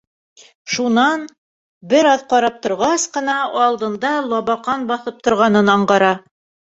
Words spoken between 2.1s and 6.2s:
аҙ ҡарап торғас ҡына, алдында Лабаҡан баҫып торғанын аңғара.